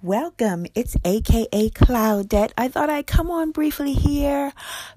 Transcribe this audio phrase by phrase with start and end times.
[0.00, 0.66] Welcome.
[0.76, 2.52] It's AKA Cloudette.
[2.56, 4.52] I thought I'd come on briefly here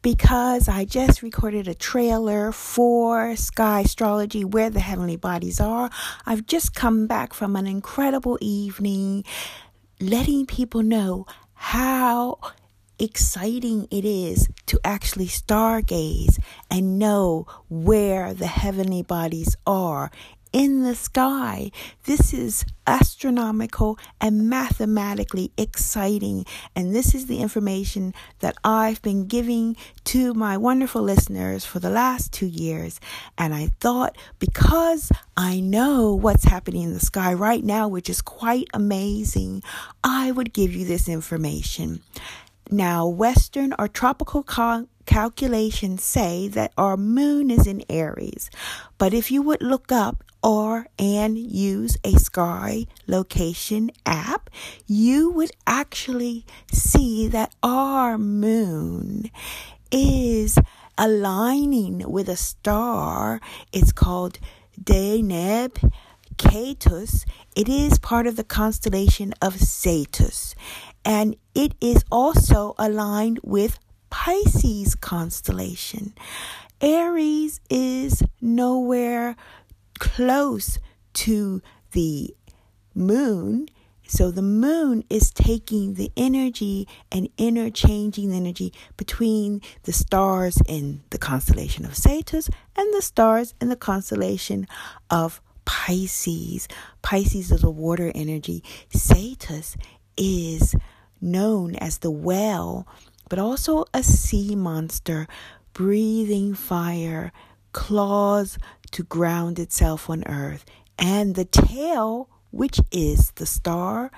[0.00, 5.90] because I just recorded a trailer for Sky Astrology Where the Heavenly Bodies Are.
[6.24, 9.24] I've just come back from an incredible evening
[10.00, 12.38] letting people know how
[12.98, 16.38] exciting it is to actually stargaze
[16.70, 20.10] and know where the heavenly bodies are
[20.52, 21.70] in the sky.
[22.04, 26.46] This is astronomical and mathematically exciting.
[26.74, 31.90] And this is the information that I've been giving to my wonderful listeners for the
[31.90, 33.00] last two years.
[33.36, 38.22] And I thought because I know what's happening in the sky right now, which is
[38.22, 39.62] quite amazing,
[40.04, 42.02] I would give you this information.
[42.70, 44.42] Now, Western or tropical
[45.06, 48.50] calculations say that our moon is in Aries.
[48.98, 54.48] But if you would look up or and use a sky location app,
[54.86, 59.28] you would actually see that our moon
[59.90, 60.56] is
[60.96, 63.40] aligning with a star.
[63.72, 64.38] It's called
[64.80, 65.92] Deneb
[66.36, 67.24] Kaitos.
[67.56, 70.54] It is part of the constellation of Cetus,
[71.04, 73.80] and it is also aligned with
[74.10, 76.14] Pisces constellation.
[76.80, 79.34] Aries is nowhere
[79.98, 80.78] close
[81.14, 82.34] to the
[82.94, 83.68] moon.
[84.08, 91.02] So the moon is taking the energy and interchanging the energy between the stars in
[91.10, 94.68] the constellation of Cetus and the stars in the constellation
[95.10, 96.68] of Pisces.
[97.02, 98.62] Pisces is a water energy.
[98.94, 99.76] Cetus
[100.16, 100.74] is
[101.20, 102.86] known as the well,
[103.28, 105.26] but also a sea monster,
[105.72, 107.32] breathing fire,
[107.76, 108.56] claws
[108.90, 110.64] to ground itself on earth,
[110.98, 114.10] and the tail, which is the star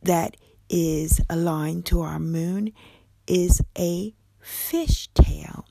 [0.00, 0.36] that
[0.70, 2.72] is aligned to our moon,
[3.26, 5.66] is a fish tail.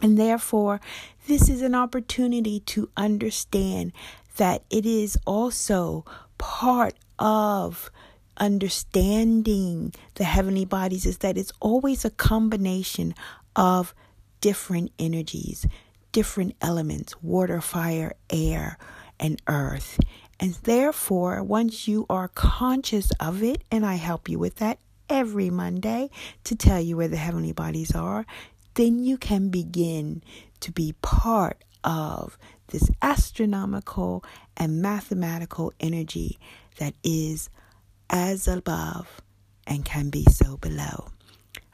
[0.00, 0.80] And therefore,
[1.28, 3.92] this is an opportunity to understand
[4.38, 6.06] that it is also
[6.38, 7.90] part of
[8.38, 13.14] understanding the heavenly bodies is that it's always a combination
[13.54, 13.94] of
[14.42, 15.66] different energies,
[16.12, 18.76] different elements water, fire, air,
[19.18, 19.98] and earth.
[20.38, 25.48] And therefore, once you are conscious of it, and I help you with that every
[25.48, 26.10] Monday
[26.44, 28.26] to tell you where the heavenly bodies are,
[28.74, 30.22] then you can begin
[30.60, 32.36] to be part of
[32.68, 34.24] this astronomical
[34.56, 36.38] and mathematical energy
[36.78, 37.48] that is
[38.10, 39.20] as above
[39.66, 41.08] and can be so below.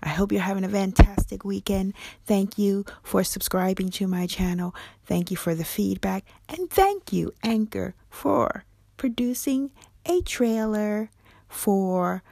[0.08, 1.92] I hope you're having a fantastic weekend.
[2.24, 4.74] Thank you for subscribing to my channel.
[5.04, 6.24] Thank you for the feedback.
[6.48, 8.64] And thank you, Anchor, for
[8.96, 9.70] producing
[10.06, 11.10] a trailer
[11.46, 12.22] for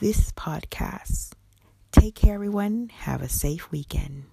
[0.00, 1.32] this podcast.
[1.92, 2.90] Take care, everyone.
[2.94, 4.24] Have a safe weekend.